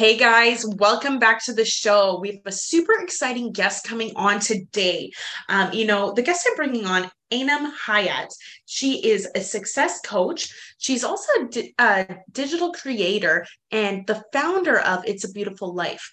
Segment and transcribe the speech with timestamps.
[0.00, 2.18] Hey guys, welcome back to the show.
[2.22, 5.10] We have a super exciting guest coming on today.
[5.50, 8.28] Um, you know, the guest I'm bringing on, Anum Hayat.
[8.64, 10.48] She is a success coach.
[10.78, 16.10] She's also a, di- a digital creator and the founder of It's a Beautiful Life.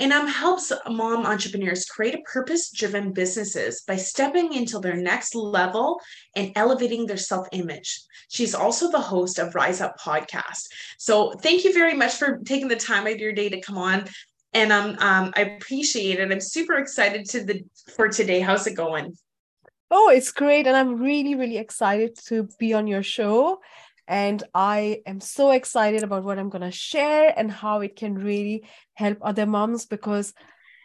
[0.00, 6.00] Anum helps mom entrepreneurs create a purpose driven businesses by stepping into their next level
[6.34, 8.00] and elevating their self image.
[8.28, 10.68] She's also the host of Rise Up podcast.
[10.98, 13.76] So thank you very much for taking the time out of your day to come
[13.76, 14.06] on.
[14.54, 16.32] And um, um, I appreciate it.
[16.32, 17.62] I'm super excited to the
[17.94, 18.40] for today.
[18.40, 19.14] How's it going?
[19.90, 20.66] Oh, it's great.
[20.66, 23.60] And I'm really, really excited to be on your show.
[24.10, 28.16] And I am so excited about what I'm going to share and how it can
[28.16, 30.34] really help other moms because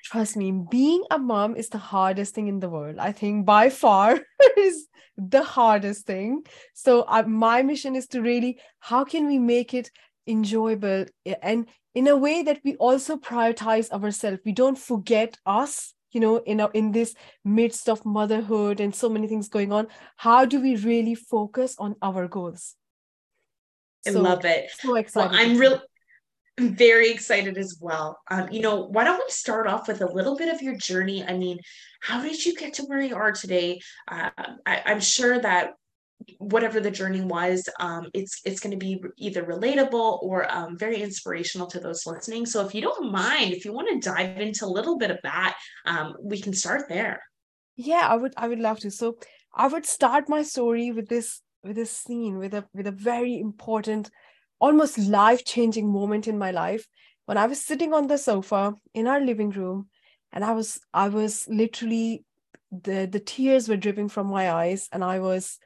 [0.04, 2.98] trust me, being a mom is the hardest thing in the world.
[3.00, 4.20] I think by far
[4.58, 4.88] is
[5.18, 6.44] the hardest thing.
[6.76, 9.90] So uh, my mission is to really, how can we make it
[10.28, 11.06] enjoyable
[11.42, 14.40] and in a way that we also prioritize ourselves.
[14.46, 19.09] We don't forget us you know in a, in this midst of motherhood and so
[19.09, 22.76] many things going on how do we really focus on our goals
[24.08, 24.70] I so, love it.
[24.80, 25.31] So excited.
[25.31, 25.80] Well, I'm really
[26.58, 28.20] I'm very excited as well.
[28.31, 31.23] Um, you know, why don't we start off with a little bit of your journey?
[31.23, 31.59] I mean,
[32.02, 33.81] how did you get to where you are today?
[34.08, 34.30] Uh,
[34.66, 35.73] I, I'm sure that
[36.38, 41.02] whatever the journey was, um, it's it's going to be either relatable or um, very
[41.02, 42.45] inspirational to those listening.
[42.45, 45.19] So, if you don't mind, if you want to dive into a little bit of
[45.23, 47.22] that, um, we can start there.
[47.75, 48.34] Yeah, I would.
[48.38, 48.91] I would love to.
[48.91, 49.18] So,
[49.53, 53.40] I would start my story with this with a scene with a with a very
[53.40, 54.12] important
[54.59, 56.88] almost life changing moment in my life
[57.26, 59.88] when i was sitting on the sofa in our living room
[60.31, 62.24] and i was i was literally
[62.72, 65.58] the the tears were dripping from my eyes and i was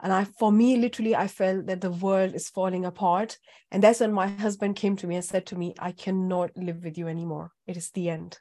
[0.00, 3.38] and i for me literally i felt that the world is falling apart.
[3.70, 6.84] And that's when my husband came to me and said to me i cannot live
[6.84, 7.52] with you anymore.
[7.66, 8.38] It is the end.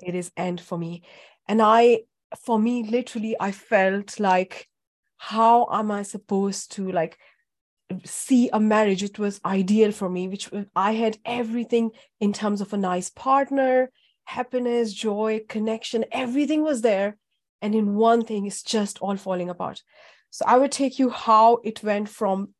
[0.00, 1.02] It is end for me.
[1.48, 2.00] And i
[2.44, 4.68] for me literally i felt like
[5.16, 7.18] how am i supposed to like
[8.04, 9.02] see a marriage?
[9.02, 11.90] It was ideal for me which i had everything
[12.20, 13.90] in terms of a nice partner
[14.24, 17.16] happiness joy connection everything was there.
[17.62, 19.82] And in one thing it's just all falling apart.
[20.30, 22.54] So i would take you how it went from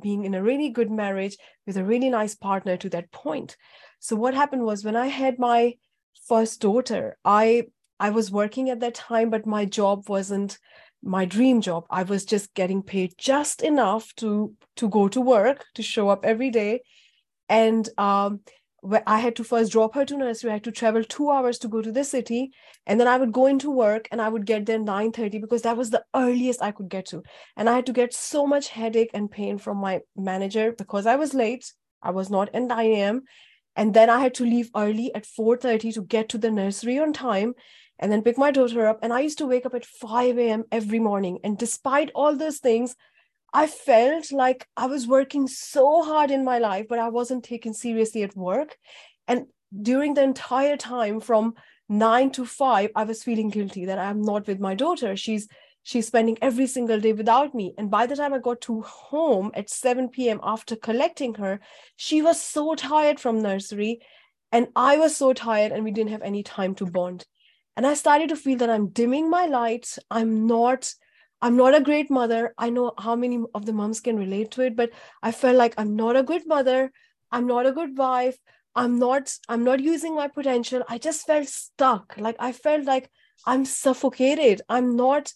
[0.00, 3.56] being in a really good marriage with a really nice partner to that point.
[3.98, 5.74] So what happened was when i had my
[6.28, 7.64] first daughter i
[7.98, 10.58] i was working at that time but my job wasn't
[11.02, 15.64] my dream job i was just getting paid just enough to to go to work
[15.74, 16.80] to show up every day
[17.48, 18.40] and um
[18.82, 20.50] where I had to first drop her to nursery.
[20.50, 22.50] I had to travel two hours to go to the city,
[22.86, 25.62] and then I would go into work, and I would get there nine thirty because
[25.62, 27.22] that was the earliest I could get to.
[27.56, 31.16] And I had to get so much headache and pain from my manager because I
[31.16, 31.72] was late.
[32.02, 33.22] I was not in nine a.m.
[33.76, 36.98] And then I had to leave early at four thirty to get to the nursery
[36.98, 37.54] on time
[38.00, 38.98] and then pick my daughter up.
[39.02, 40.64] And I used to wake up at 5 a.m.
[40.72, 41.38] every morning.
[41.44, 42.96] And despite all those things,
[43.52, 47.74] I felt like I was working so hard in my life, but I wasn't taken
[47.74, 48.76] seriously at work.
[49.28, 49.46] And
[49.82, 51.54] during the entire time from
[51.88, 55.14] nine to five, I was feeling guilty that I'm not with my daughter.
[55.14, 55.46] She's
[55.82, 57.74] she's spending every single day without me.
[57.76, 60.40] And by the time I got to home at 7 p.m.
[60.42, 61.60] after collecting her,
[61.96, 64.00] she was so tired from nursery.
[64.52, 67.24] And I was so tired, and we didn't have any time to bond
[67.76, 70.92] and i started to feel that i'm dimming my lights i'm not
[71.42, 72.52] i'm not a great mother.
[72.58, 74.90] I know how many of the moms can relate to it but
[75.22, 76.92] i felt like i'm not a good mother.
[77.32, 78.36] I'm not a good wife.
[78.74, 80.82] I'm not i'm not using my potential.
[80.88, 82.14] I just felt stuck.
[82.18, 83.10] Like i felt like
[83.46, 84.62] i'm suffocated.
[84.68, 85.32] I'm not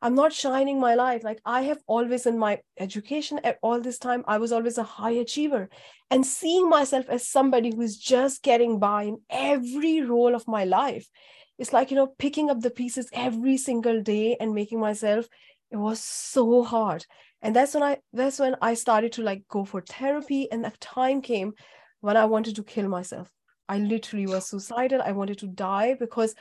[0.00, 1.24] i'm not shining my light.
[1.24, 4.82] Like i have always in my education at all this time i was always a
[4.82, 5.68] high achiever.
[6.10, 11.08] And seeing myself as somebody who's just getting by in every role of my life
[11.58, 15.28] it's like you know picking up the pieces every single day and making myself
[15.70, 17.04] it was so hard.
[17.42, 20.50] And that's when i that's when i started to like go for therapy.
[20.50, 21.52] And that time came
[22.00, 23.30] when i wanted to kill myself.
[23.68, 25.02] I literally was suicidal.
[25.02, 26.34] I wanted to die because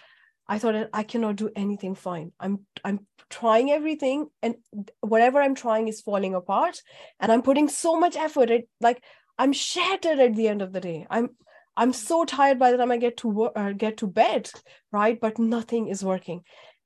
[0.47, 2.31] i thought i cannot do anything fine.
[2.39, 4.55] I'm i'm trying everything and
[5.01, 6.81] whatever i'm trying is falling apart.
[7.19, 9.03] And i'm putting so much effort it like
[9.39, 11.05] I'm shattered at the end of the day.
[11.09, 11.29] I'm
[11.77, 14.49] I'm so tired by the time I get to work, uh, get to bed,
[14.91, 15.19] right?
[15.19, 16.41] But nothing is working,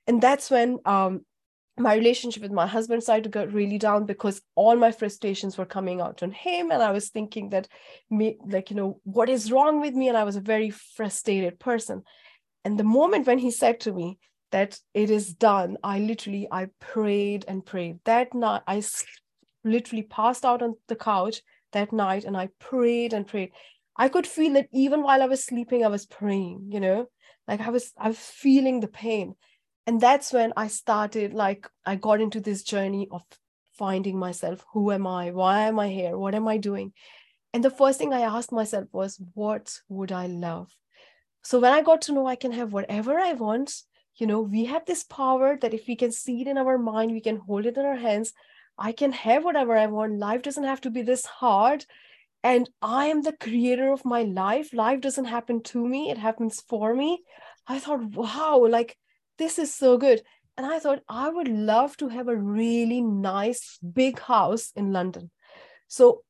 [0.06, 1.22] and that's when um,
[1.78, 5.66] my relationship with my husband started to get really down because all my frustrations were
[5.66, 7.70] coming out on him, and I was thinking that
[8.10, 10.10] me, like you know, what is wrong with me?
[10.10, 12.04] And I was a very frustrated person.
[12.66, 14.20] And the moment when he said to me
[14.52, 18.00] that it is done, I literally I prayed and prayed.
[18.04, 18.84] That night, I
[19.64, 21.42] literally passed out on the couch
[21.72, 23.52] that night, and I prayed and prayed
[24.02, 27.06] I could feel it even while I was sleeping, I was praying, you know,
[27.48, 29.36] like I was, I was feeling the pain.
[29.86, 33.22] And that's when I started, like, I got into this journey of
[33.78, 34.66] finding myself.
[34.74, 35.30] Who am I?
[35.30, 36.18] Why am I here?
[36.18, 36.94] What am I doing?
[37.54, 40.76] And the first thing I asked myself was, what would I love?
[41.44, 43.72] So when I got to know I can have whatever I want,
[44.16, 47.12] you know, we have this power that if we can see it in our mind,
[47.12, 48.34] we can hold it in our hands.
[48.80, 50.18] I can have whatever I want.
[50.18, 51.86] Life doesn't have to be this hard
[52.44, 54.74] and I am the creator of my life.
[54.74, 57.24] Life doesn't happen to me, it happens for me.
[57.68, 58.98] I thought, wow, like
[59.38, 60.22] this is so good.
[60.58, 65.32] And I thought, I would love to have a really nice big house in London.
[65.88, 66.24] So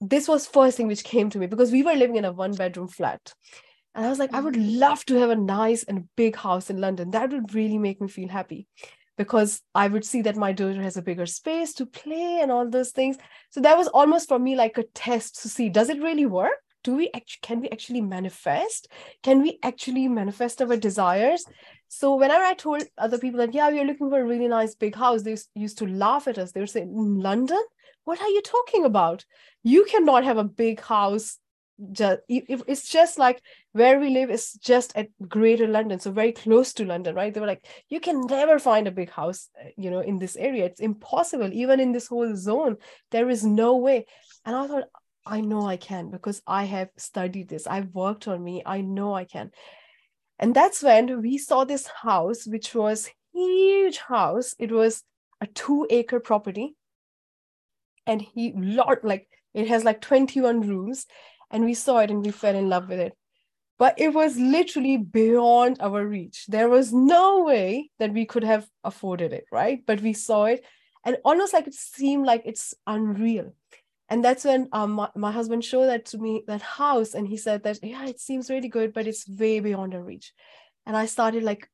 [0.00, 2.54] this was first thing which came to me because we were living in a one
[2.54, 3.34] bedroom flat.
[3.94, 4.78] And I was like, I would mm-hmm.
[4.78, 7.10] love to have a nice and big house in London.
[7.10, 8.66] That would really make me feel happy
[9.16, 12.68] because I would see that my daughter has a bigger space to play and all
[12.68, 13.16] those things.
[13.50, 16.52] So that was almost for me like a test to see does it really work?
[16.84, 18.88] Do we actually can we actually manifest?
[19.22, 21.44] Can we actually manifest our desires?
[21.88, 24.74] So whenever I told other people that yeah, we are looking for a really nice
[24.74, 26.52] big house, they used to laugh at us.
[26.52, 27.62] They would say, London?
[28.04, 29.24] What are you talking about?
[29.64, 31.38] You cannot have a big house
[31.92, 33.42] just it's just like
[33.72, 37.34] where we live is just at greater london so very close to london right?
[37.34, 40.36] They were like you can never find a big house uh, you know in this
[40.36, 40.64] area.
[40.64, 41.52] It's impossible.
[41.52, 42.76] Even in this whole zone
[43.10, 44.06] there is no way.
[44.44, 44.84] And i thought
[45.26, 47.66] i know i can because i have studied this.
[47.66, 48.62] I've worked on me.
[48.64, 49.50] I know i can.
[50.38, 54.54] And that's when we saw this house which was huge house.
[54.58, 55.02] It was
[55.42, 56.74] a two acre property.
[58.06, 61.06] And he lot like it has like 21 rooms
[61.50, 63.14] and we saw it and we fell in love with it.
[63.78, 66.46] But it was literally beyond our reach.
[66.48, 69.82] There was no way that we could have afforded it right?
[69.86, 70.64] But we saw it
[71.04, 73.54] and almost like it seemed like it's unreal.
[74.08, 77.36] And that's when um, my, my husband showed that to me that house and he
[77.36, 80.32] said that yeah it seems really good but it's way beyond our reach.
[80.86, 81.68] And i started like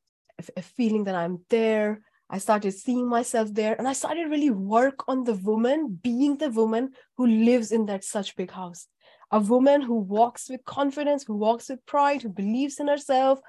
[0.56, 2.00] a feeling that i'm there.
[2.30, 6.48] I started seeing myself there and i started really work on the woman being the
[6.48, 8.88] woman who lives in that such big house
[9.32, 13.40] a woman who walks with confidence who walks with pride who believes in herself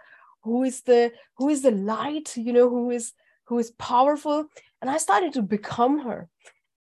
[0.44, 3.14] who is the who is the light you know who is
[3.46, 4.46] who is powerful.
[4.82, 6.30] And i started to become her.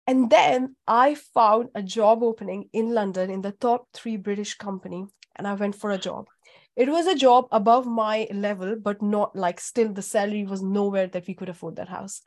[0.05, 5.05] And then i found a job opening in london in the top 3 british company
[5.35, 6.27] and i went for a job.
[6.75, 11.07] It was a job above my level but not like still the salary was nowhere
[11.07, 12.21] that we could afford that house.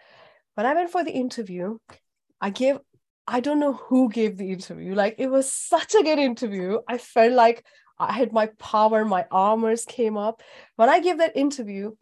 [0.54, 1.78] When i went for the interview
[2.40, 2.78] i gave
[3.32, 4.92] I don't know who gave the interview.
[4.96, 6.80] Like it was such a good interview.
[6.88, 7.64] I felt like
[7.96, 10.42] I had my power, my armors came up.
[10.74, 11.92] When I gave that interview,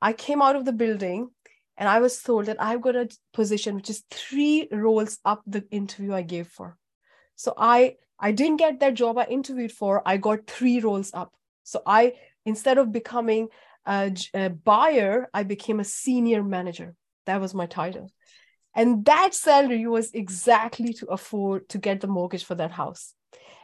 [0.00, 1.28] I came out of the building
[1.76, 5.66] and I was told that I've got a position which is three roles up the
[5.70, 6.78] interview I gave for.
[7.36, 10.02] So I I didn't get that job I interviewed for.
[10.06, 11.34] I got three roles up.
[11.64, 12.14] So I
[12.46, 13.48] instead of becoming
[13.84, 16.94] a, a buyer, I became a senior manager.
[17.26, 18.10] That was my title.
[18.74, 23.14] And that salary was exactly to afford to get the mortgage for that house.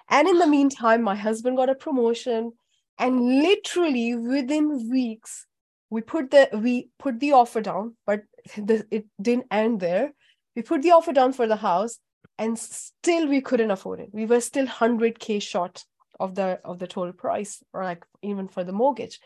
[0.09, 2.53] And in the meantime, my husband got a promotion.
[2.99, 5.47] And literally within weeks,
[5.91, 8.23] we put the we put the offer down, but
[8.57, 10.13] the, it didn't end there.
[10.57, 11.99] We put the offer down for the house,
[12.39, 14.11] and still we couldn't afford it.
[14.13, 15.85] We were still 100k short
[16.19, 19.21] of the of the total price, or like even for the mortgage,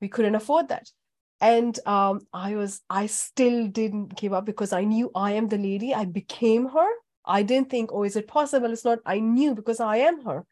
[0.00, 0.88] we couldn't afford that
[1.44, 5.58] and um, i was i still didn't give up because i knew i am the
[5.58, 5.94] lady.
[5.94, 6.90] I became her.
[7.38, 8.72] I didn't think oh is it possible?
[8.72, 9.00] It's not.
[9.04, 10.46] I knew because i am her.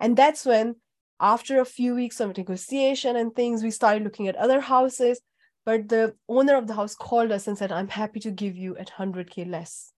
[0.00, 0.74] And that's when
[1.20, 5.20] after a few weeks of negotiation and things we started looking at other houses.
[5.64, 8.76] But the owner of the house called us and said i'm happy to give you
[8.76, 9.92] at 100k less.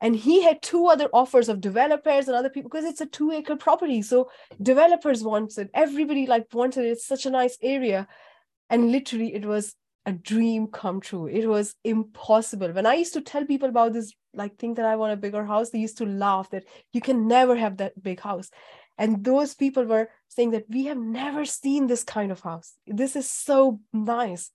[0.00, 3.30] And he had two other offers of developers and other people because it's a two
[3.30, 4.00] acre property.
[4.02, 4.30] So
[4.72, 6.92] developers wanted everybody like wanted it.
[6.92, 8.08] it's such a nice area
[8.70, 9.74] and literally it was
[10.06, 11.26] a dream come true.
[11.26, 12.72] It was impossible.
[12.72, 15.44] When i used to tell people about this like think that i want a bigger
[15.44, 18.50] house they used to laugh that you can never have that big house.
[18.98, 22.74] And those people were saying that we have never seen this kind of house.
[22.86, 24.50] This is so nice.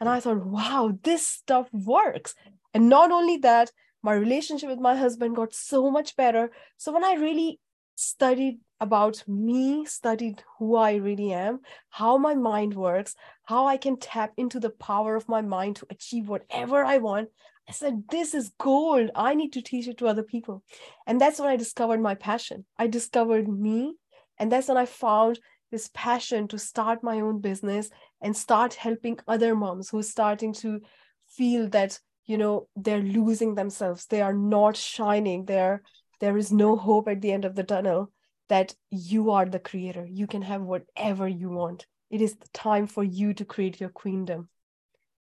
[0.00, 2.34] And i thought wow this stuff works.
[2.74, 3.70] And not only that
[4.02, 6.50] my relationship with my husband got so much better.
[6.76, 7.60] So when i really
[8.02, 13.96] studied about me, studied who I really am, how my mind works, how I can
[13.96, 17.28] tap into the power of my mind to achieve whatever I want.
[17.68, 19.10] I said, This is gold.
[19.14, 20.64] I need to teach it to other people.
[21.06, 22.64] And that's when I discovered my passion.
[22.76, 23.94] I discovered me.
[24.38, 25.38] And that's when I found
[25.70, 27.88] this passion to start my own business
[28.20, 30.80] and start helping other moms who are starting to
[31.28, 35.82] feel that you know they're losing themselves they are not shining there
[36.22, 38.10] there is no hope at the end of the tunnel
[38.48, 42.86] that you are the creator you can have whatever you want it is the time
[42.86, 44.48] for you to create your queendom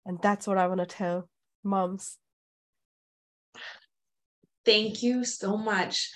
[0.05, 1.29] and that's what i want to tell
[1.65, 2.19] moms
[4.67, 6.11] thank you so much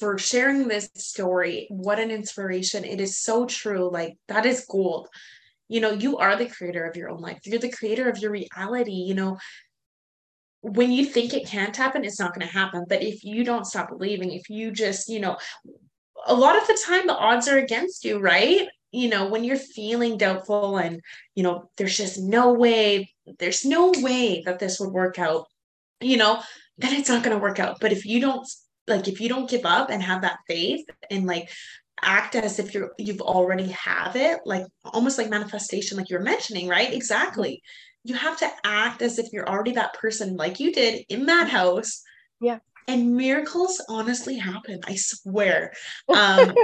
[0.00, 1.66] for sharing this story.
[1.68, 2.84] What an inspiration.
[2.84, 3.90] It is so true.
[3.90, 5.08] Like, that is gold.
[5.68, 8.32] You know, you are the creator of your own life, you're the creator of your
[8.32, 8.92] reality.
[8.92, 9.38] You know,
[10.62, 12.84] when you think it can't happen, it's not going to happen.
[12.88, 15.38] But if you don't stop believing, if you just, you know,
[16.26, 18.68] a lot of the time the odds are against you, right?
[18.92, 21.00] You know, when you're feeling doubtful and,
[21.34, 25.46] you know, there's just no way, there's no way that this would work out,
[26.00, 26.42] you know,
[26.76, 27.78] then it's not going to work out.
[27.80, 28.46] But if you don't
[28.90, 31.48] like if you don't give up and have that faith and like
[32.02, 36.66] act as if you're you've already have it like almost like manifestation like you're mentioning
[36.66, 37.62] right exactly
[38.04, 41.48] you have to act as if you're already that person like you did in that
[41.48, 42.02] house.
[42.40, 42.58] Yeah.
[42.88, 45.72] And miracles honestly happen i swear.
[46.08, 46.54] Um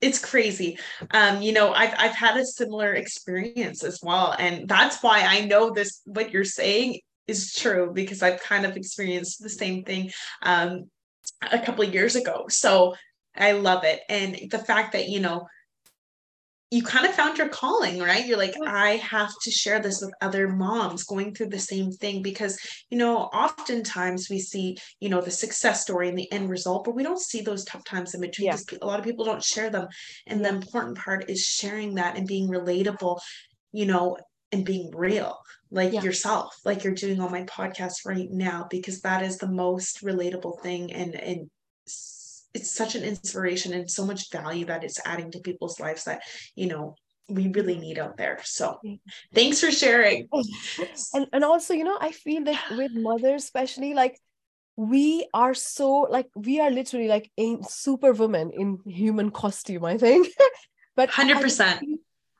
[0.00, 0.78] it's crazy.
[1.10, 4.34] Um you know i've i've had a similar experience as well.
[4.38, 8.76] And that's why i know this what you're saying is true because i've kind of
[8.76, 10.10] experienced the same thing
[10.42, 10.90] um
[11.50, 12.46] a couple of years ago.
[12.48, 12.94] So
[13.36, 14.00] I love it.
[14.08, 15.46] And the fact that, you know,
[16.72, 18.26] you kind of found your calling, right?
[18.26, 22.22] You're like, I have to share this with other moms going through the same thing
[22.22, 26.84] because, you know, oftentimes we see, you know, the success story and the end result,
[26.84, 28.46] but we don't see those tough times in between.
[28.46, 28.56] Yeah.
[28.80, 29.86] A lot of people don't share them.
[30.26, 30.48] And yeah.
[30.48, 33.20] the important part is sharing that and being relatable,
[33.72, 34.16] you know,
[34.50, 35.36] and being real
[35.70, 36.02] like yeah.
[36.02, 40.60] yourself like you're doing on my podcast right now because that is the most relatable
[40.60, 41.48] thing and and
[42.54, 46.22] it's such an inspiration and so much value that it's adding to people's lives that
[46.54, 46.94] you know
[47.28, 48.40] we really need out there.
[48.42, 48.78] So
[49.32, 50.28] thanks for sharing.
[51.14, 54.18] And and also you know i feel that with mothers especially like
[54.76, 60.28] we are so like we are literally like a superwoman in human costume i think.
[60.94, 61.80] But 100%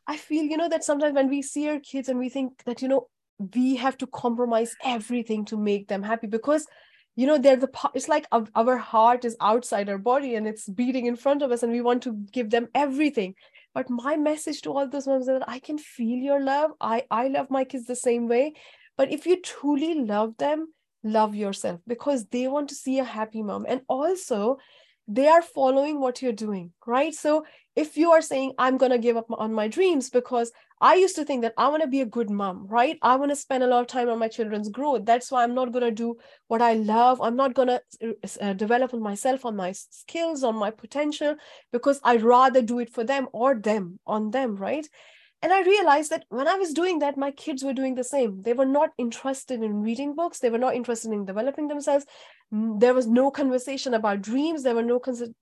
[0.06, 2.82] I feel, you know, that sometimes when we see our kids and we think that,
[2.82, 3.08] you know,
[3.54, 6.66] we have to compromise everything to make them happy because,
[7.14, 11.06] you know, they're the, it's like our heart is outside our body and it's beating
[11.06, 13.34] in front of us and we want to give them everything.
[13.74, 16.72] But my message to all those moms is that I can feel your love.
[16.80, 18.54] I, I love my kids the same way.
[18.96, 23.42] But if you truly love them, love yourself because they want to see a happy
[23.42, 23.66] mom.
[23.68, 24.58] And also,
[25.08, 27.14] they are following what you're doing, right?
[27.14, 30.52] So if you are saying, I'm going to give up on my dreams because
[30.82, 32.98] I used to think that I want to be a good mom, right?
[33.02, 35.04] I want to spend a lot of time on my children's growth.
[35.04, 36.16] That's why I'm not going to do
[36.48, 37.20] what I love.
[37.20, 37.80] I'm not going to
[38.40, 41.36] uh, develop on myself, on my skills, on my potential,
[41.70, 44.84] because I'd rather do it for them or them, on them, right?
[45.40, 48.42] And I realized that when I was doing that, my kids were doing the same.
[48.42, 52.06] They were not interested in reading books, they were not interested in developing themselves.
[52.50, 55.00] There was no conversation about dreams, there were no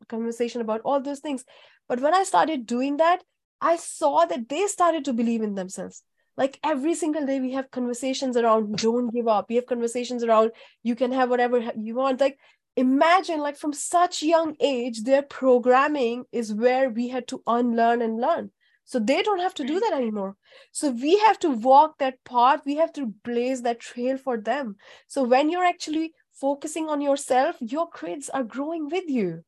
[0.09, 1.47] conversation about all those things.
[1.89, 3.23] But when I started doing that,
[3.61, 6.03] I saw that they started to believe in themselves.
[6.37, 9.49] Like every single day, we have conversations around don't give up.
[9.49, 10.53] We have conversations around
[10.83, 12.21] you can have whatever you want.
[12.21, 12.39] Like
[12.77, 18.21] imagine, like from such young age, their programming is where we had to unlearn and
[18.21, 18.51] learn
[18.91, 20.35] so they don't have to do that anymore.
[20.73, 22.63] So we have to walk that path.
[22.67, 24.75] We have to blaze that trail for them.
[25.07, 29.45] So when you're actually focusing on yourself, your kids are growing with you.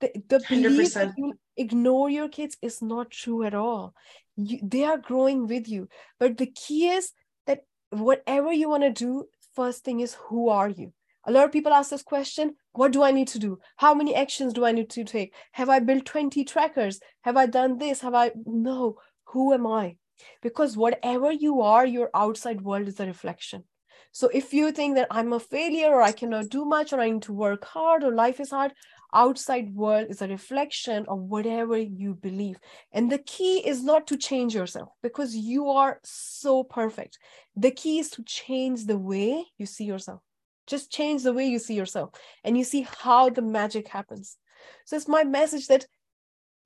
[0.00, 3.94] The, the belief that you ignore your kids is not true at all.
[4.36, 5.88] You, they are growing with you.
[6.18, 7.12] But the key is
[7.46, 10.92] that whatever you want to do, first thing is who are you?
[11.24, 13.58] A lot of people ask this question what do I need to do?
[13.76, 15.34] How many actions do I need to take?
[15.52, 17.00] Have I built 20 trackers?
[17.22, 18.00] Have I done this?
[18.00, 18.32] Have I?
[18.46, 18.96] No.
[19.26, 19.96] Who am I?
[20.42, 23.64] Because whatever you are, your outside world is a reflection.
[24.12, 27.10] So if you think that I'm a failure or I cannot do much or I
[27.10, 28.72] need to work hard or life is hard,
[29.12, 32.56] outside world is a reflection of whatever you believe.
[32.92, 37.18] And the key is not to change yourself because you are so perfect.
[37.56, 40.20] The key is to change the way you see yourself
[40.66, 42.10] just change the way you see yourself
[42.44, 44.36] and you see how the magic happens
[44.84, 45.86] so it's my message that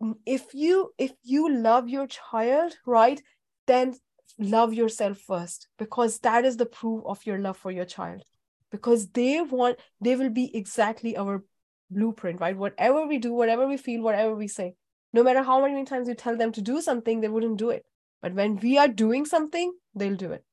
[0.03, 3.23] mm, if you if you love your child right
[3.67, 3.95] then
[4.39, 8.23] love yourself first because that is the proof of your love for your child
[8.71, 11.43] because they want they will be exactly our
[11.91, 12.57] blueprint, right?
[12.57, 14.75] Whatever we do, whatever we feel, whatever we say,
[15.13, 17.85] no matter how many times you tell them to do something, they wouldn't do it.
[18.23, 20.45] But when we are doing something, they'll do it.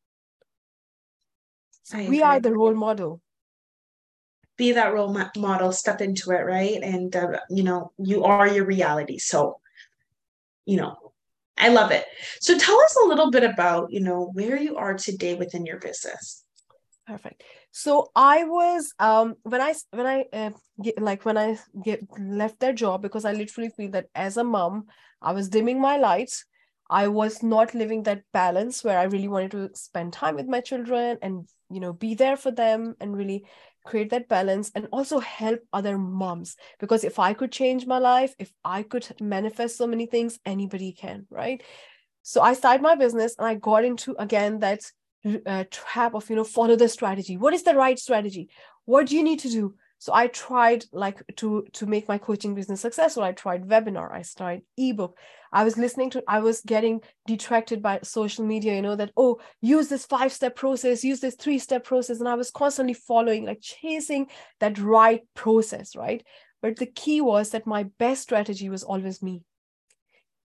[1.84, 3.22] So we are the role model.
[4.58, 6.82] Be that role model, step into it, right?
[6.82, 9.18] And, uh, you know, you are your reality.
[9.18, 9.60] So,
[10.66, 10.96] you know,
[11.58, 12.06] I love it.
[12.40, 15.80] So tell us a little bit about, you know, where you are today within your
[15.80, 16.44] business.
[17.08, 17.44] Perfect.
[17.76, 20.52] So I was um when I when I uh,
[20.82, 24.44] get, like when I get left that job because I literally feel that as a
[24.44, 24.86] mom
[25.22, 26.46] I was dimming my lights.
[26.90, 30.62] I was not living that balance where I really wanted to spend time with my
[30.62, 33.46] children and you know be there for them and really
[33.84, 38.34] create that balance and also help other moms because if i could change my life
[38.40, 41.64] if i could manifest so many things anybody can right
[42.22, 44.80] so i started my business and i got into again that
[45.46, 47.38] uh, trap of you know follow the strategy.
[47.38, 48.50] What is the right strategy?
[48.86, 49.76] What do you need to do?
[50.04, 53.24] So i tried like to to make my coaching business successful.
[53.24, 55.18] I tried webinar i tried ebook.
[55.54, 59.40] I was listening to i was getting detracted by social media you know that oh
[59.62, 62.20] use this five step process use this three step process.
[62.20, 64.28] And i was constantly following like chasing
[64.60, 66.22] that right process right?
[66.62, 69.44] But the key was that my best strategy was always me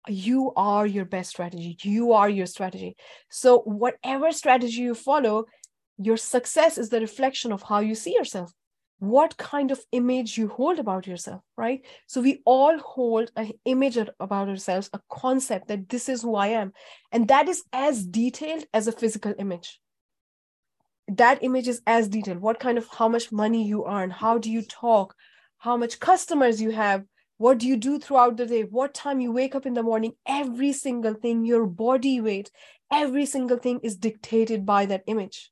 [0.06, 1.76] you are your best strategy.
[1.82, 2.96] You are your strategy.
[3.30, 5.46] So whatever strategy you follow
[5.98, 8.52] your success is the reflection of how you see yourself.
[9.00, 11.84] What kind of image you hold about yourself right?
[12.06, 16.48] So we all hold an image about ourselves a concept that this is who i
[16.48, 16.72] am.
[17.12, 19.80] And that is as detailed as a physical image.
[21.08, 22.38] That image is as detailed.
[22.38, 25.14] What kind of how much money you earn how do you talk
[25.58, 27.04] how much customers you have
[27.38, 30.12] what do you do throughout the day what time you wake up in the morning
[30.26, 32.50] every single thing your body weight
[32.92, 35.50] every single thing is dictated by that image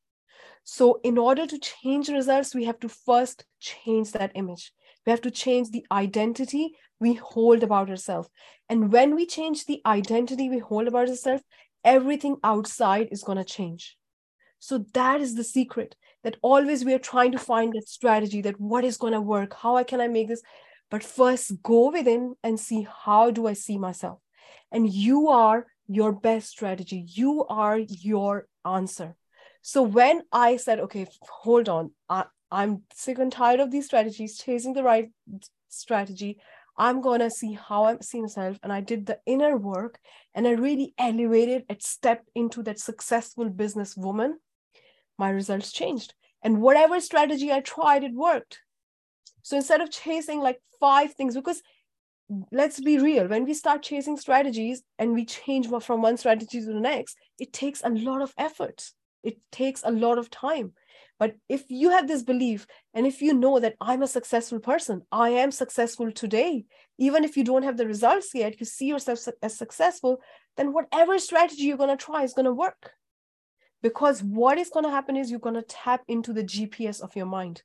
[0.69, 4.73] so, in order to change results, we have to first change that image.
[5.07, 8.29] We have to change the identity we hold about ourselves.
[8.69, 11.45] And when we change the identity we hold about ourselves,
[11.85, 13.97] everything outside is going to change.
[14.59, 15.95] So, that is the secret
[16.25, 19.55] that always we are trying to find that strategy that what is going to work?
[19.55, 20.43] How can I make this?
[20.91, 24.21] But first, go within and see how do I see myself?
[24.71, 27.05] And you are your best strategy.
[27.09, 29.17] You are your answer.
[29.63, 34.39] So when I said, okay, hold on, I, I'm sick and tired of these strategies,
[34.39, 35.11] chasing the right
[35.69, 36.39] strategy.
[36.79, 38.59] I'm going to see how I'm seeing myself.
[38.63, 39.99] And I did the inner work
[40.35, 44.39] and I really elevated and stepped into that successful business woman.
[45.19, 46.15] My results changed.
[46.43, 48.61] And whatever strategy I tried, it worked.
[49.47, 51.63] So instead of chasing like five things, because
[52.51, 56.67] let's be real, when we start chasing strategies and we change from one strategy to
[56.67, 58.91] the next, it takes a lot of effort.
[59.23, 60.73] It takes a lot of time.
[61.21, 65.03] But if you have this belief and if you know that i'm a successful person
[65.13, 66.67] i am successful today
[66.99, 70.21] even if you don't have the results yet you see yourself as successful
[70.57, 72.91] then whatever strategy you're going to try is going to work.
[73.81, 77.15] Because what is going to happen is you're going to tap into the gps of
[77.15, 77.63] your mind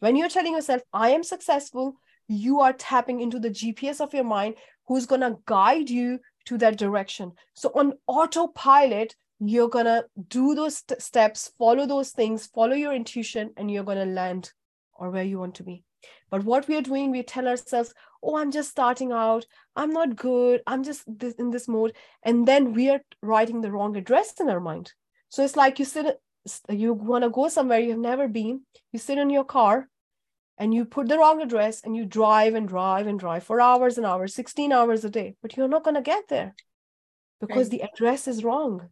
[0.00, 1.94] when you're telling yourself i am successful
[2.28, 4.54] you are tapping into the gps of your mind
[4.86, 9.14] who's going to guide you to that direction so on autopilot
[9.44, 13.84] you're going to do those st- steps, follow those things, follow your intuition, and you're
[13.84, 14.52] going to land
[14.94, 15.82] or where you want to be.
[16.30, 17.92] But what we are doing, we tell ourselves,
[18.22, 19.46] oh, I'm just starting out.
[19.74, 20.62] I'm not good.
[20.66, 21.94] I'm just this, in this mode.
[22.22, 24.92] And then we are writing the wrong address in our mind.
[25.28, 26.20] So it's like you sit,
[26.68, 28.62] you want to go somewhere you have never been.
[28.92, 29.88] You sit in your car
[30.58, 33.96] and you put the wrong address and you drive and drive and drive for hours
[33.96, 36.54] and hours, 16 hours a day, but you're not going to get there
[37.40, 37.70] because right.
[37.70, 38.88] the address is wrong.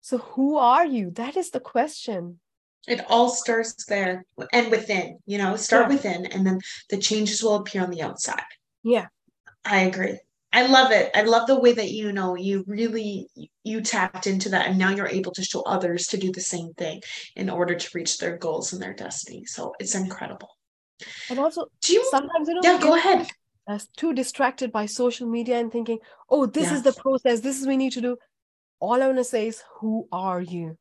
[0.00, 1.10] So, who are you?
[1.10, 2.38] That is the question.
[2.86, 5.96] It all starts there and within, you know, start yeah.
[5.96, 8.44] within, and then the changes will appear on the outside.
[8.84, 9.06] Yeah.
[9.64, 10.20] I agree.
[10.56, 11.10] I love it.
[11.14, 13.28] I love the way that you know you really
[13.62, 16.72] you tapped into that and now you're able to show others to do the same
[16.74, 17.02] thing
[17.36, 19.44] in order to reach their goals and their destiny.
[19.44, 20.50] So it's incredible.
[21.30, 23.28] And also do you, sometimes you know yeah, go ahead.
[23.96, 25.98] too distracted by social media and thinking,
[26.30, 26.76] oh, this yes.
[26.78, 28.16] is the process, this is we need to do
[28.80, 30.76] all I want to say is, who are you?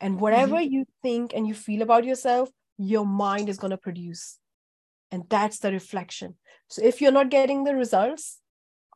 [0.00, 0.72] And whatever mm-hmm.
[0.72, 4.38] you think and you feel about yourself, your mind is going to produce.
[5.10, 6.36] And that's the reflection.
[6.68, 8.40] So if you're not getting the results,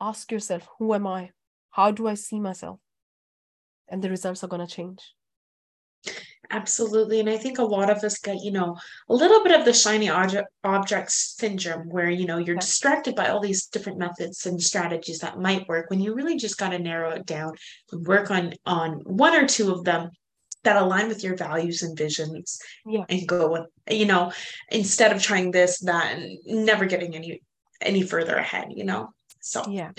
[0.01, 1.31] ask yourself, who am I?
[1.71, 2.81] How do I see myself?
[3.89, 5.01] And the results are going to change.
[6.51, 7.21] Absolutely.
[7.21, 8.77] And I think a lot of us get, you know,
[9.09, 12.65] a little bit of the shiny object, object syndrome where, you know, you're okay.
[12.65, 16.57] distracted by all these different methods and strategies that might work when you really just
[16.57, 17.53] got to narrow it down
[17.93, 20.11] and work on on one or two of them
[20.65, 23.05] that align with your values and visions Yeah.
[23.09, 24.33] and go with you know
[24.71, 27.43] instead of trying this that and never getting any
[27.81, 29.11] any further ahead you know
[29.49, 29.93] so Yeah.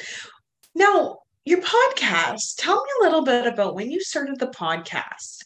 [0.75, 5.43] now your podcast tell me a little bit about when you started the podcast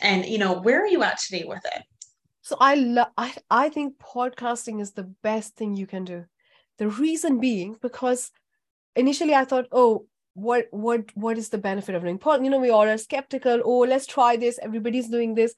[0.00, 1.82] and you know where are you at today with it
[2.42, 6.18] So I love I, I think podcasting is the best thing you can do.
[6.78, 8.30] The reason being because
[8.94, 12.44] initially I thought, oh, what what what is the benefit of doing pod?
[12.44, 13.62] You know, we all are skeptical.
[13.64, 14.60] Oh, let's try this.
[14.62, 15.54] Everybody's doing this.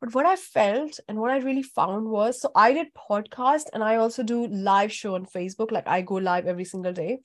[0.00, 3.84] But what I felt and what I really found was so I did podcast and
[3.84, 5.70] I also do live show on Facebook.
[5.70, 7.18] Like I go live every single day.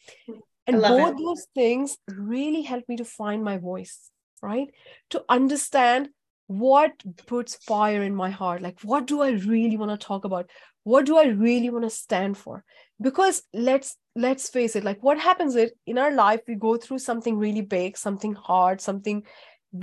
[0.67, 1.17] And both it.
[1.17, 4.09] those things really helped me to find my voice,
[4.41, 4.67] right?
[5.11, 6.09] To understand
[6.47, 6.91] what
[7.25, 10.47] puts fire in my heart like what do i really want to talk about
[10.83, 12.63] what do i really want to stand for
[13.01, 16.99] because let's let's face it like what happens is in our life we go through
[16.99, 19.23] something really big something hard something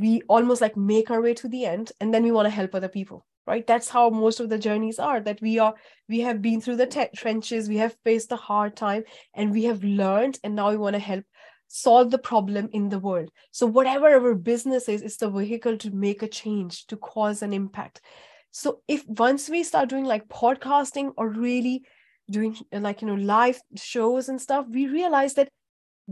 [0.01, 2.75] we almost like make our way to the end and then we want to help
[2.75, 5.75] other people right that's how most of the journeys are that we are
[6.09, 9.03] we have been through the te- trenches we have faced a hard time
[9.35, 11.25] and we have learned and now we want to help
[11.73, 13.31] solve the problem in the world.
[13.51, 17.55] So whatever our business is, it's the vehicle to make a change, to cause an
[17.55, 18.03] impact.
[18.51, 21.83] So if once we start doing like podcasting or really
[22.31, 25.49] doing like you know live shows and stuff, we realize that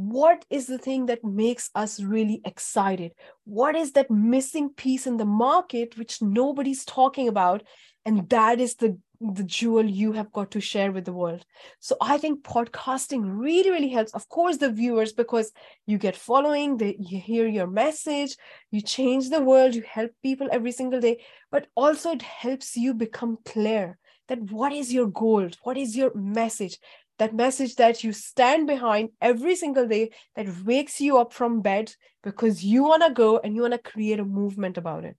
[0.00, 3.12] what is the thing that makes us really excited?
[3.44, 7.62] What is that missing piece in the market which nobody's talking about?
[8.06, 11.44] And that is the the jewel you have got to share with the world.
[11.78, 14.14] So I think podcasting really, really helps.
[14.14, 15.52] Of course, the viewers, because
[15.86, 18.36] you get following, they you hear your message,
[18.70, 22.94] you change the world, you help people every single day, but also it helps you
[22.94, 25.50] become clear that what is your goal?
[25.64, 26.78] What is your message?
[27.20, 31.94] That message that you stand behind every single day that wakes you up from bed
[32.22, 35.16] because you want to go and you want to create a movement about it.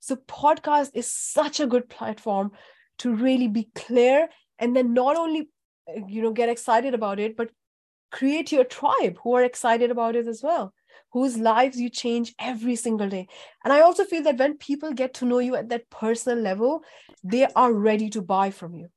[0.00, 2.50] So podcast is such a good platform
[2.98, 5.48] to really be clear and then not only
[6.08, 7.50] you know get excited about it but
[8.10, 10.72] create your tribe who are excited about it as well
[11.12, 13.26] whose lives you change every single day
[13.64, 16.82] and i also feel that when people get to know you at that personal level
[17.24, 18.88] they are ready to buy from you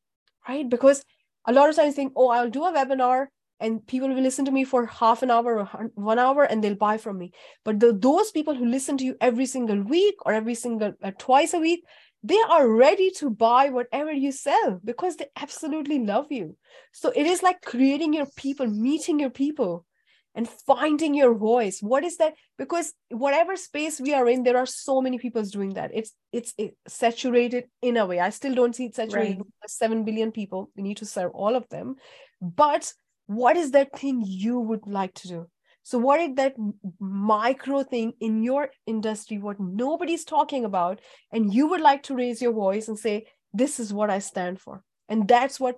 [0.48, 1.04] right because
[1.46, 3.28] a lot of times think oh i'll do a webinar
[3.60, 6.76] and people will listen to me for half an hour or one hour and they'll
[6.76, 7.32] buy from me
[7.64, 11.12] but the, those people who listen to you every single week or every single uh,
[11.18, 11.84] twice a week
[12.24, 16.56] they are ready to buy whatever you sell because they absolutely love you.
[16.92, 19.86] So it is like creating your people, meeting your people,
[20.36, 21.80] and finding your voice.
[21.82, 22.34] What is that?
[22.58, 25.91] Because whatever space we are in, there are so many people doing that.
[25.94, 28.20] It's it's, it's saturated in a way.
[28.20, 29.38] I still don't see it saturated.
[29.38, 29.48] Right.
[29.67, 30.70] Seven billion people.
[30.76, 31.96] We need to serve all of them.
[32.41, 32.94] But
[33.28, 35.48] what is that thing you would like to do?
[35.84, 36.56] So, what is that
[37.00, 42.41] micro thing in your industry, what nobody's talking about, and you would like to raise
[42.41, 44.84] your voice and say, This is what I stand for?
[45.10, 45.78] And that's what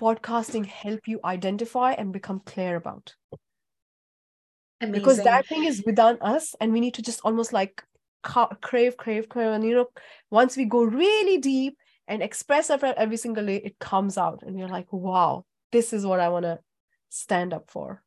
[0.00, 3.14] podcasting help you identify and become clear about.
[4.80, 5.00] Amazing.
[5.00, 7.82] Because that thing is within us, and we need to just almost like
[8.22, 9.52] ca- crave, crave, crave.
[9.52, 9.86] And you know,
[10.30, 14.58] once we go really deep and express effort every single day, it comes out, and
[14.58, 16.60] you're like, Wow, this is what I want to
[17.08, 18.02] stand up for.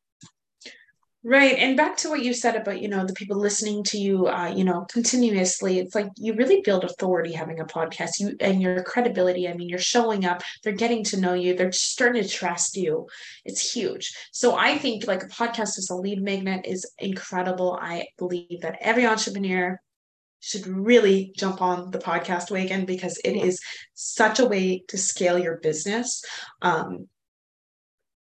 [1.24, 1.54] Right.
[1.56, 4.52] And back to what you said about, you know, the people listening to you, uh,
[4.56, 8.82] you know, continuously, it's like you really build authority having a podcast you and your
[8.82, 9.48] credibility.
[9.48, 13.06] I mean, you're showing up, they're getting to know you, they're starting to trust you.
[13.44, 14.12] It's huge.
[14.32, 17.78] So I think like a podcast as a lead magnet is incredible.
[17.80, 19.80] I believe that every entrepreneur
[20.40, 23.60] should really jump on the podcast wagon because it is
[23.94, 26.24] such a way to scale your business.
[26.62, 27.06] Um,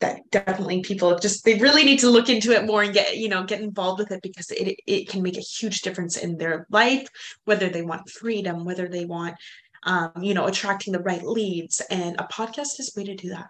[0.01, 3.29] that definitely people just they really need to look into it more and get you
[3.29, 6.67] know get involved with it because it it can make a huge difference in their
[6.69, 7.07] life
[7.45, 9.35] whether they want freedom whether they want
[9.83, 11.81] um you know attracting the right leads.
[11.89, 13.49] And a podcast is a way to do that.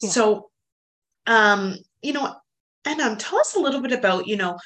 [0.00, 0.10] Yeah.
[0.10, 0.50] so
[1.26, 2.34] um you know
[2.84, 4.58] and um tell us a little bit about you know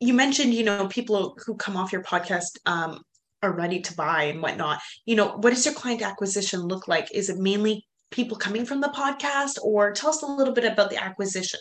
[0.00, 3.02] you mentioned you know people who come off your podcast um
[3.42, 4.80] are ready to buy and whatnot.
[5.04, 7.12] You know what does your client acquisition look like?
[7.12, 10.88] Is it mainly people coming from the podcast or tell us a little bit about
[10.90, 11.60] the acquisition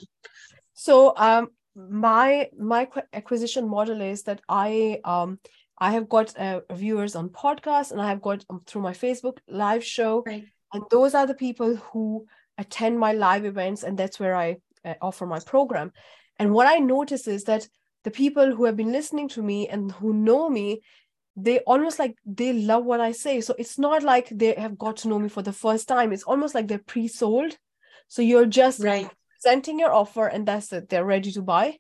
[0.74, 0.96] So
[1.28, 1.44] um,
[1.76, 2.82] my my
[3.14, 5.40] acquisition model is that I um
[5.88, 9.38] I have got uh, viewers on podcasts and I have got um, through my Facebook
[9.64, 10.46] live show, Right.
[10.74, 12.26] and those are the people who
[12.64, 15.92] attend my live events, and that's where I uh, offer my program.
[16.40, 17.68] And what I notice is that
[18.04, 20.82] the people who have been listening to me and who know me,
[21.36, 23.42] they almost like they love what I say.
[23.42, 26.14] So it's not like they have got to know me for the first time.
[26.14, 27.58] It's almost like they're pre-sold.
[28.08, 29.10] So you're just right
[29.44, 31.78] presenting your offer and that's it they're ready to buy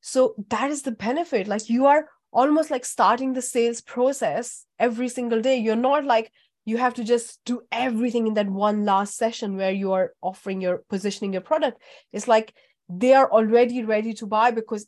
[0.00, 5.08] so that is the benefit like you are almost like starting the sales process every
[5.08, 6.32] single day you're not like
[6.64, 10.60] you have to just do everything in that one last session where you are offering
[10.60, 12.54] your positioning your product it's like
[12.88, 14.86] they are already ready to buy because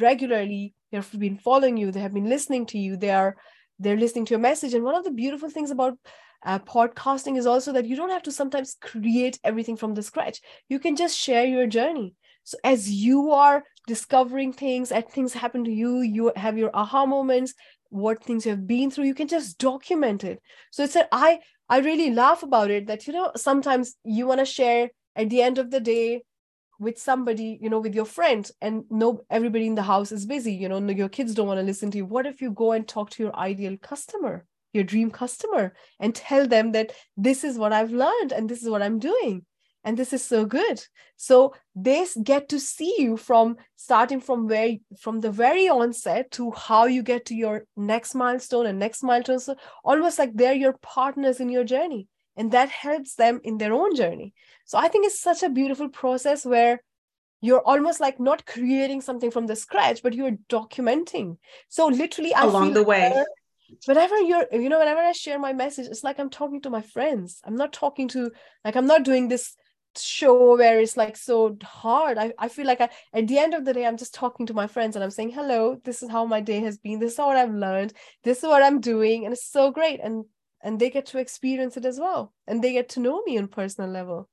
[0.00, 3.36] regularly they've been following you they have been listening to you they are
[3.78, 4.74] they're listening to your message.
[4.74, 5.98] And one of the beautiful things about
[6.44, 10.40] uh, podcasting is also that you don't have to sometimes create everything from the scratch.
[10.68, 12.14] You can just share your journey.
[12.44, 17.04] So as you are discovering things as things happen to you you have your aha
[17.04, 17.52] moments
[17.90, 20.40] what things you have been through you can just document it.
[20.70, 24.40] So it's a, i i really laugh about it that you know sometimes you want
[24.40, 26.22] to share at the end of the day
[26.78, 30.52] with somebody you know with your friend and no everybody in the house is busy
[30.52, 32.04] you know your kids don't want to listen to you.
[32.04, 36.48] What if you go and talk to your ideal customer your dream customer and tell
[36.48, 39.46] them that this is what i've learned and this is what i'm doing
[39.84, 40.82] and this is so good?
[41.16, 46.50] So they get to see you from starting from where from the very onset to
[46.52, 49.40] how you get to your next milestone and next milestone.
[49.40, 53.72] So almost like they're your partners in your journey and that helps them in their
[53.72, 54.34] own journey.
[54.64, 56.82] So i think it's such a beautiful process where
[57.40, 61.36] you're almost like not creating something from the scratch but you're documenting.
[61.68, 63.02] So literally I along the way.
[63.02, 63.26] whenever,
[63.86, 66.80] whenever you're you know whenever i share my message it's like i'm talking to my
[66.80, 67.40] friends.
[67.44, 68.30] I'm not talking to
[68.64, 69.54] like i'm not doing this
[69.96, 72.18] show where it's like so hard.
[72.18, 74.54] I, I feel like I, at the end of the day i'm just talking to
[74.54, 76.98] my friends and i'm saying hello this is how my day has been.
[76.98, 77.92] This is what i've learned.
[78.22, 79.24] This is what i'm doing.
[79.24, 80.00] And it's so great.
[80.02, 80.24] And
[80.64, 82.32] and they get to experience it as well.
[82.48, 84.28] And they get to know me on personal level.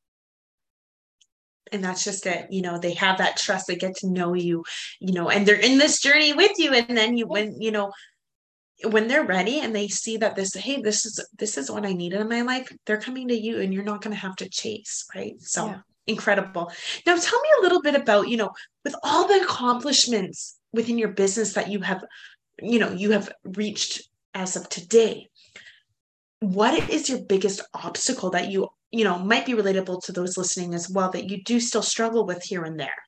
[1.72, 2.48] And that's just it.
[2.50, 3.68] You know they have that trust.
[3.68, 4.64] They get to know you
[5.00, 6.74] you know and they're in this journey with you.
[6.74, 7.92] And then you when you know
[8.86, 11.94] when they're ready and they see that this hey this is this is what i
[11.94, 14.50] needed in my life they're coming to you and you're not going to have to
[14.50, 15.40] chase right?
[15.40, 15.80] So yeah.
[16.08, 16.72] incredible.
[17.06, 18.50] Now tell me a little bit about you know
[18.84, 22.04] with all the accomplishments within your business that you have
[22.60, 24.02] you know you have reached
[24.34, 25.30] as of today
[26.42, 30.74] what is your biggest obstacle that you you know might be relatable to those listening
[30.74, 33.00] as well that you do still struggle with here and there?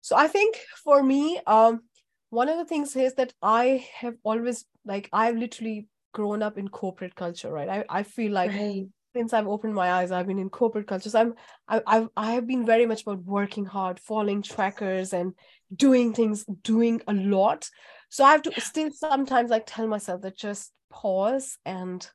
[0.00, 1.82] So i think for me um
[2.30, 6.68] one of the things is that i have always like i've literally grown up in
[6.68, 7.68] corporate culture right?
[7.68, 8.86] I, I feel like right.
[9.14, 11.10] since i've opened my eyes i've been in corporate culture.
[11.10, 11.34] So i'm
[11.68, 15.34] I, I've, i have been very much about working hard following trackers and
[15.76, 17.68] doing things doing a lot.
[18.08, 22.08] So i have to still sometimes like tell myself that just pause and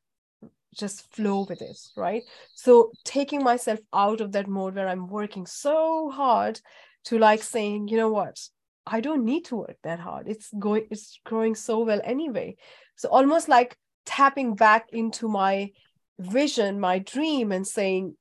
[0.76, 2.24] just flow with it right?
[2.56, 6.60] So taking myself out of that mode where i'm working so hard
[7.06, 8.40] to like saying you know what?
[8.86, 10.28] I don't need to work that hard.
[10.28, 12.58] It's going it's growing so well anyway.
[12.96, 15.72] So almost like tapping back into my
[16.20, 18.16] vision my dream and saying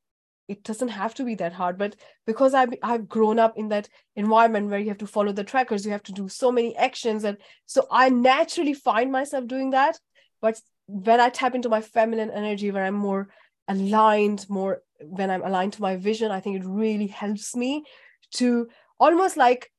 [0.49, 1.95] it doesn't have to be that hard but
[2.27, 5.85] because I've, I've grown up in that environment where you have to follow the trackers
[5.85, 7.37] you have to do so many actions and
[7.67, 9.99] so i naturally find myself doing that
[10.43, 13.29] but when I tap into my feminine energy, where I'm more
[13.69, 17.85] aligned, more when I'm aligned to my vision, I think it really helps me
[18.35, 18.69] to
[19.01, 19.71] almost like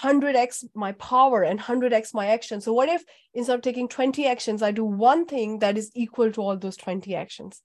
[0.00, 2.60] 100x my power and 100x my action.
[2.60, 6.32] So, what if instead of taking 20 actions, I do one thing that is equal
[6.32, 7.60] to all those 20 actions?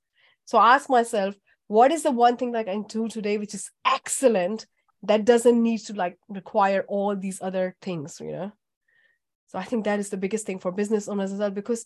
[0.46, 1.36] So, ask myself,
[1.68, 4.66] what is the one thing that I can do today which is excellent
[5.04, 8.52] that doesn't need to like require all these other things, you know?
[9.48, 11.86] So, I think that is the biggest thing for business owners as well, because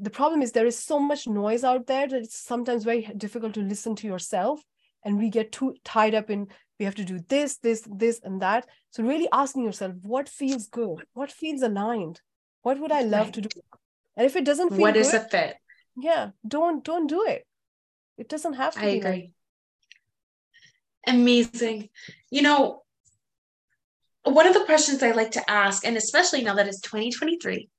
[0.00, 3.54] the problem is there is so much noise out there that it's sometimes very difficult
[3.54, 4.62] to listen to yourself.
[5.04, 8.40] And we get too tied up in we have to do this this this and
[8.40, 8.66] that.
[8.90, 11.04] So really asking yourself what feels good?
[11.12, 12.20] What feels aligned?
[12.62, 13.34] What would i love right.
[13.34, 13.48] to do?
[14.16, 15.56] And if it doesn't feel what good, is a fit?
[15.96, 17.46] yeah don't don't do it.
[18.16, 19.10] It doesn't have to I be agree.
[19.10, 19.30] Like...
[21.14, 21.88] amazing.
[22.30, 22.82] You know
[24.24, 27.70] one of the questions i like to ask and especially now that it's 2023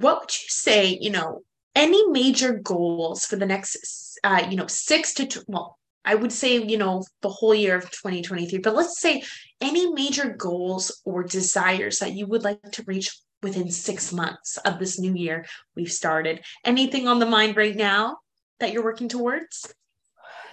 [0.00, 1.42] what would you say, you know,
[1.74, 6.32] any major goals for the next, uh, you know, six to, tw- well, I would
[6.32, 9.22] say, you know, the whole year of 2023, but let's say
[9.60, 14.78] any major goals or desires that you would like to reach within six months of
[14.78, 15.44] this new year
[15.76, 16.42] we've started.
[16.64, 18.18] Anything on the mind right now
[18.58, 19.72] that you're working towards?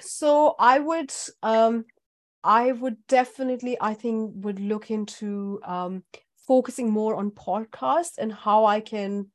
[0.02, 1.86] So I would, um,
[2.44, 6.04] I would definitely, I think, would look into um,
[6.48, 9.28] focusing more on podcasts and how I can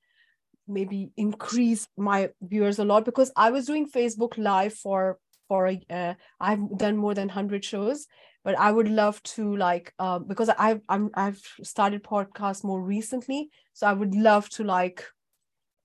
[0.67, 5.81] maybe increase my viewers a lot because I was doing Facebook Live for for a,
[5.91, 8.07] uh, I've done more than hundred shows,
[8.45, 13.51] but I would love to like uh, because I've I'm, I've started podcast more recently,
[13.73, 15.05] so I would love to like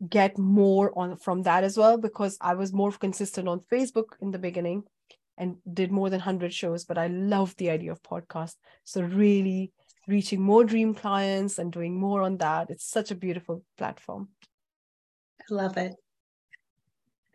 [0.08, 4.30] get more on from that as well because I was more consistent on Facebook in
[4.30, 4.84] the beginning
[5.40, 9.72] and did more than 100 shows but I love the idea of podcast so really
[10.08, 12.70] reaching more dream clients and doing more on that.
[12.70, 14.30] It's such a beautiful platform.
[15.50, 15.94] Love it.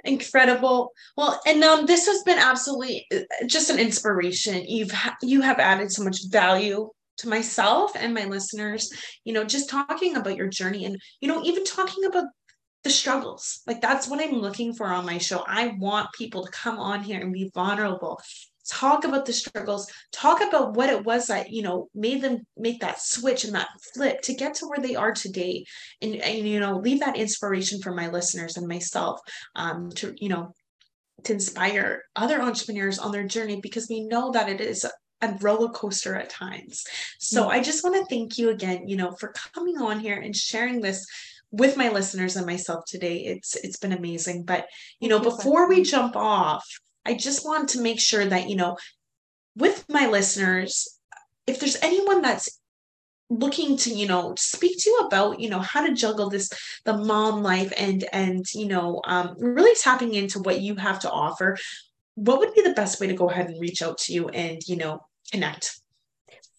[0.05, 0.93] Incredible.
[1.17, 4.65] Well, and um, this has been absolutely uh, just an inspiration.
[4.67, 8.91] You've ha- you have added so much value to myself and my listeners.
[9.25, 12.25] You know, just talking about your journey, and you know, even talking about
[12.83, 13.61] the struggles.
[13.67, 15.45] Like that's what I'm looking for on my show.
[15.47, 18.21] I want people to come on here and be vulnerable
[18.69, 19.91] talk about the struggles.
[20.13, 23.69] Talk about what it was that you know made them make that switch and that
[23.95, 25.65] flip to get to where they are today.
[26.01, 29.21] And, and you know leave that inspiration for my listeners and myself
[29.57, 30.55] um, to you know
[31.25, 35.69] to inspire other entrepreneurs on their journey because we know that it is a roller
[35.69, 36.85] coaster at times.
[37.21, 37.51] So mm-hmm.
[37.53, 40.81] i just want to thank you again you know for coming on here and sharing
[40.81, 41.07] this
[41.53, 43.19] with my listeners and myself today.
[43.19, 44.45] It's it's been amazing.
[44.45, 44.67] But
[45.01, 46.65] you know before we jump off
[47.05, 48.77] I just want to make sure that, you know,
[49.57, 50.99] with my listeners,
[51.47, 52.59] if there's anyone that's
[53.31, 56.51] looking to you know speak to you about you know how to juggle this
[56.85, 61.11] the mom life and and you know um, really tapping into what you have to
[61.11, 61.57] offer
[62.15, 64.61] what would be the best way to go ahead and reach out to you and
[64.67, 65.81] you know connect?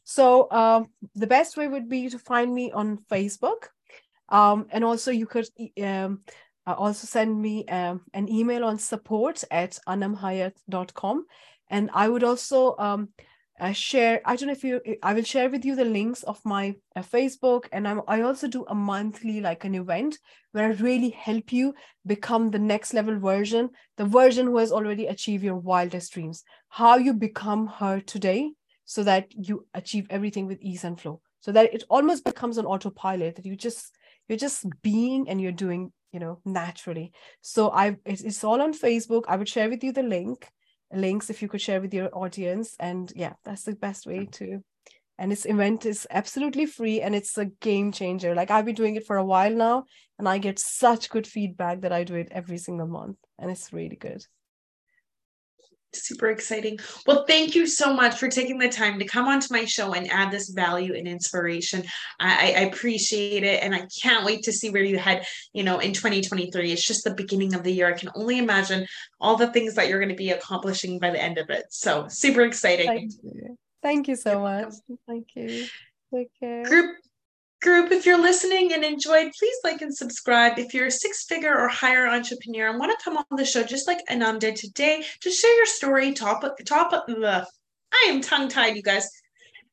[0.03, 3.69] So um, the best way would be to find me on facebook.
[4.29, 5.47] Um, and also you could
[5.81, 6.21] um,
[6.65, 11.25] uh, also send me um, an email on support at anumhayat.com.
[11.69, 13.09] And I would also um,
[13.59, 16.39] uh, share, I don't know if you, I will share with you the links of
[16.45, 17.65] my uh, Facebook.
[17.71, 20.19] And I'm, I also do a monthly, like an event
[20.51, 21.73] where I really help you
[22.05, 26.97] become the next level version, the version who has already achieved your wildest dreams, how
[26.97, 28.51] you become her today
[28.85, 31.21] so that you achieve everything with ease and flow.
[31.39, 33.95] So that it almost becomes an autopilot that you just,
[34.27, 37.11] you're just being and you're doing you know naturally.
[37.41, 39.23] So i it's, it's all on facebook.
[39.27, 40.47] I would share with you the link
[40.93, 42.75] links if you could share with your audience.
[42.79, 44.63] And yeah that's the best way to
[45.19, 48.33] and this event is absolutely free and it's a game changer.
[48.35, 49.85] Like i've been doing it for a while now
[50.19, 53.73] and i get such good feedback that i do it every single month and it's
[53.73, 54.25] really good
[55.95, 56.79] super exciting.
[57.05, 60.09] Well, thank you so much for taking the time to come onto my show and
[60.11, 61.83] add this value and inspiration.
[62.19, 63.63] I, I, appreciate it.
[63.63, 66.71] And I can't wait to see where you head, you know, in 2023.
[66.71, 67.87] It's just the beginning of the year.
[67.87, 68.87] I can only imagine
[69.19, 71.65] all the things that you're going to be accomplishing by the end of it.
[71.69, 72.87] So super exciting.
[72.87, 74.73] Thank you, thank you so much.
[75.07, 75.65] Thank you.
[76.13, 76.63] Take care.
[76.63, 76.97] Group
[77.63, 77.91] group.
[77.91, 80.59] If you're listening and enjoyed, please like and subscribe.
[80.59, 83.63] If you're a six figure or higher entrepreneur and want to come on the show,
[83.63, 86.13] just like Anum did today, just share your story.
[86.13, 87.45] Top, top, ugh.
[87.93, 89.09] I am tongue tied, you guys.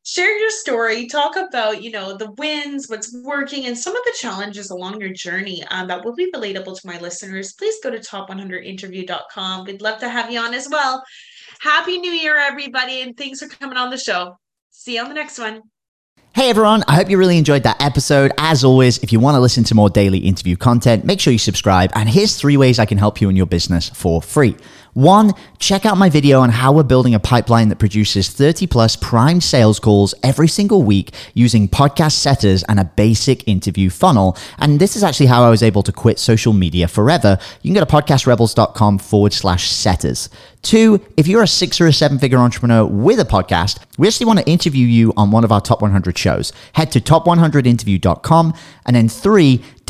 [0.03, 1.07] Share your story.
[1.07, 5.13] Talk about, you know, the wins, what's working, and some of the challenges along your
[5.13, 7.53] journey um, that will be relatable to my listeners.
[7.53, 9.65] Please go to top100interview.com.
[9.65, 11.05] We'd love to have you on as well.
[11.61, 14.39] Happy New Year, everybody, and thanks for coming on the show.
[14.71, 15.70] See you on the next one.
[16.33, 18.31] Hey everyone, I hope you really enjoyed that episode.
[18.39, 21.41] As always, if you want to listen to more daily interview content, make sure you
[21.41, 21.91] subscribe.
[21.97, 24.57] And here's three ways I can help you in your business for free.
[24.93, 28.95] One, check out my video on how we're building a pipeline that produces 30 plus
[28.95, 34.37] prime sales calls every single week using podcast setters and a basic interview funnel.
[34.59, 37.39] And this is actually how I was able to quit social media forever.
[37.63, 40.29] You can go to podcastrebels.com forward slash setters.
[40.63, 44.27] Two, if you're a six or a seven figure entrepreneur with a podcast, we actually
[44.27, 46.53] want to interview you on one of our top 100 shows.
[46.75, 48.55] Head to top100interview.com.
[48.85, 49.65] And then three,